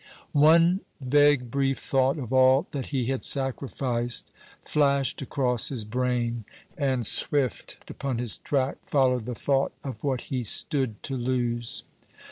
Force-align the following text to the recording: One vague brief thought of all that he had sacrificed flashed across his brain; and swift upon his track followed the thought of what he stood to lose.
One 0.33 0.79
vague 0.99 1.51
brief 1.51 1.77
thought 1.77 2.17
of 2.17 2.33
all 2.33 2.65
that 2.71 2.87
he 2.87 3.05
had 3.05 3.23
sacrificed 3.23 4.31
flashed 4.65 5.21
across 5.21 5.69
his 5.69 5.85
brain; 5.85 6.43
and 6.75 7.05
swift 7.05 7.87
upon 7.87 8.17
his 8.17 8.39
track 8.39 8.77
followed 8.87 9.27
the 9.27 9.35
thought 9.35 9.73
of 9.83 10.03
what 10.03 10.21
he 10.21 10.43
stood 10.43 11.03
to 11.03 11.15
lose. 11.15 11.83